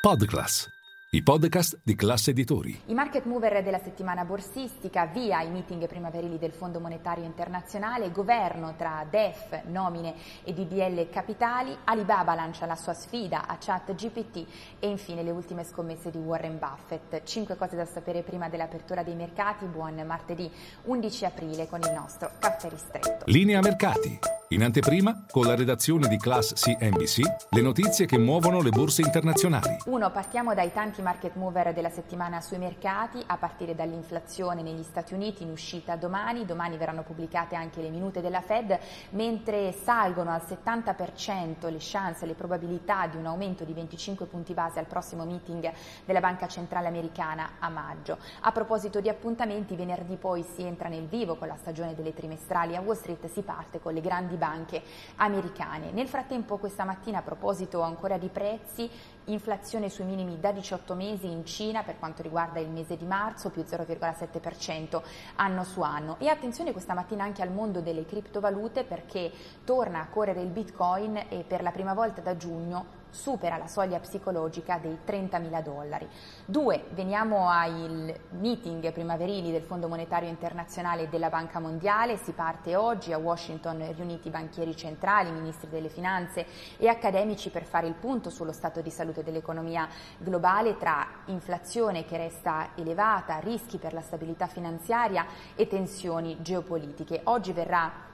[0.00, 0.66] Podclass,
[1.10, 2.84] i podcast di classe editori.
[2.86, 8.74] I market mover della settimana borsistica, via i meeting primaverili del Fondo Monetario Internazionale, governo
[8.78, 14.46] tra DEF, nomine e DDL capitali, Alibaba lancia la sua sfida a chat GPT
[14.78, 17.22] e infine le ultime scommesse di Warren Buffett.
[17.24, 20.50] Cinque cose da sapere prima dell'apertura dei mercati, buon martedì
[20.84, 23.24] 11 aprile con il nostro caffè ristretto.
[23.26, 24.29] Linea mercati.
[24.52, 27.20] In anteprima, con la redazione di Class CNBC,
[27.50, 29.76] le notizie che muovono le borse internazionali.
[29.84, 30.10] 1.
[30.10, 35.44] Partiamo dai tanti market mover della settimana sui mercati, a partire dall'inflazione negli Stati Uniti
[35.44, 36.46] in uscita domani.
[36.46, 38.76] Domani verranno pubblicate anche le minute della Fed,
[39.10, 44.80] mentre salgono al 70% le chance, le probabilità di un aumento di 25 punti base
[44.80, 45.70] al prossimo meeting
[46.04, 48.18] della Banca Centrale Americana a maggio.
[48.40, 52.74] A proposito di appuntamenti, venerdì poi si entra nel vivo con la stagione delle trimestrali
[52.74, 54.82] a Wall Street, si parte con le grandi banche
[55.16, 55.90] americane.
[55.92, 58.90] Nel frattempo questa mattina a proposito ancora di prezzi,
[59.26, 63.50] inflazione sui minimi da 18 mesi in Cina per quanto riguarda il mese di marzo,
[63.50, 65.02] più 0,7%
[65.36, 66.16] anno su anno.
[66.18, 69.30] E attenzione questa mattina anche al mondo delle criptovalute perché
[69.64, 73.98] torna a correre il Bitcoin e per la prima volta da giugno supera la soglia
[73.98, 76.08] psicologica dei 30.000 dollari.
[76.44, 82.76] Due, veniamo ai meeting primaverili del Fondo Monetario Internazionale e della Banca Mondiale, si parte
[82.76, 88.30] oggi a Washington riuniti banchieri centrali, ministri delle finanze e accademici per fare il punto
[88.30, 94.46] sullo stato di salute dell'economia globale tra inflazione che resta elevata, rischi per la stabilità
[94.46, 97.20] finanziaria e tensioni geopolitiche.
[97.24, 98.08] Oggi verrà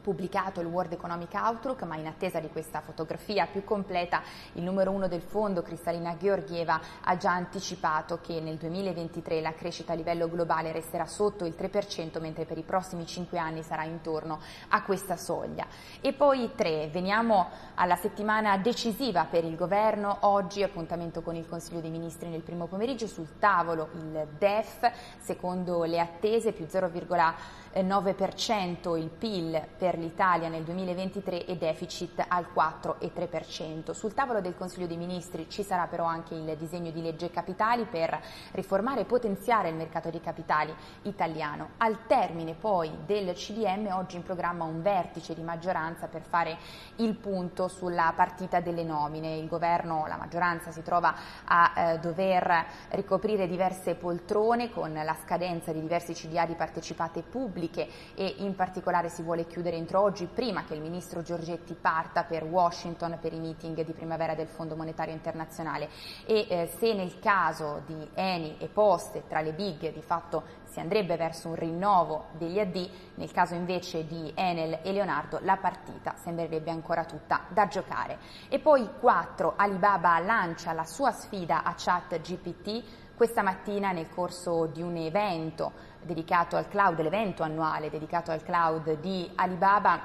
[0.00, 4.22] pubblicato il World Economic Outlook, ma in attesa di questa fotografia più completa,
[4.54, 9.92] il numero uno del fondo, Cristalina Georgieva, ha già anticipato che nel 2023 la crescita
[9.92, 14.40] a livello globale resterà sotto il 3%, mentre per i prossimi cinque anni sarà intorno
[14.68, 15.66] a questa soglia.
[16.00, 21.80] E poi tre, veniamo alla settimana decisiva per il governo, oggi appuntamento con il Consiglio
[21.80, 29.08] dei Ministri nel primo pomeriggio, sul tavolo il DEF, secondo le attese più 0,9% il
[29.08, 33.90] PIL per per l'Italia nel 2023 e deficit al 4,3%.
[33.90, 37.86] Sul tavolo del Consiglio dei Ministri ci sarà però anche il disegno di legge capitali
[37.86, 38.16] per
[38.52, 41.70] riformare e potenziare il mercato dei capitali italiano.
[41.78, 46.56] Al termine poi del CDM oggi in programma un vertice di maggioranza per fare
[46.96, 49.38] il punto sulla partita delle nomine.
[49.38, 55.72] Il governo, la maggioranza si trova a eh, dover ricoprire diverse poltrone con la scadenza
[55.72, 60.64] di diversi CDA di partecipate pubbliche e in particolare si vuole chiudere entro oggi, prima
[60.64, 65.14] che il ministro Giorgetti parta per Washington per i meeting di primavera del Fondo Monetario
[65.14, 65.88] Internazionale
[66.26, 70.80] e eh, se nel caso di Eni e Poste tra le big di fatto si
[70.80, 76.14] andrebbe verso un rinnovo degli AD, nel caso invece di Enel e Leonardo la partita
[76.16, 78.18] sembrerebbe ancora tutta da giocare.
[78.48, 84.64] E poi 4, Alibaba lancia la sua sfida a chat GPT questa mattina nel corso
[84.64, 90.00] di un evento dedicato al cloud, l'evento annuale dedicato al cloud di Alibaba,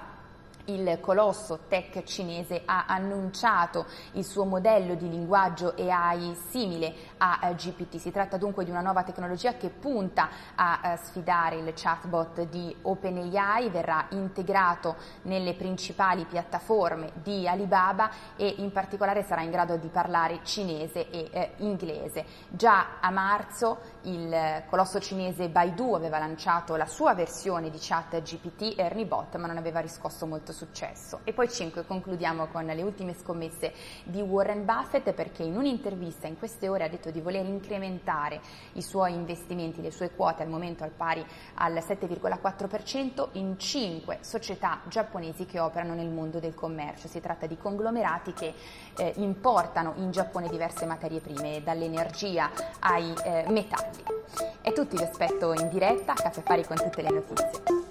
[0.65, 7.55] il colosso tech cinese ha annunciato il suo modello di linguaggio AI simile a eh,
[7.55, 7.97] GPT.
[7.97, 12.75] Si tratta dunque di una nuova tecnologia che punta a eh, sfidare il chatbot di
[12.81, 19.87] OpenAI, verrà integrato nelle principali piattaforme di Alibaba e in particolare sarà in grado di
[19.87, 22.25] parlare cinese e eh, inglese.
[22.49, 28.77] Già a marzo il colosso cinese Baidu aveva lanciato la sua versione di chat GPT
[28.77, 31.19] Ernie Bot ma non aveva riscosso molto successo.
[31.25, 33.73] E poi 5 concludiamo con le ultime scommesse
[34.03, 38.39] di Warren Buffett perché in un'intervista in queste ore ha detto di voler incrementare
[38.73, 41.23] i suoi investimenti, le sue quote al momento al pari
[41.55, 47.07] al 7,4% in 5 società giapponesi che operano nel mondo del commercio.
[47.07, 48.53] Si tratta di conglomerati che
[48.97, 52.49] eh, importano in Giappone diverse materie prime, dall'energia
[52.79, 54.03] ai eh, metalli.
[54.61, 57.84] È tutto, vi aspetto in diretta a Caffè Fari con tutte le notizie.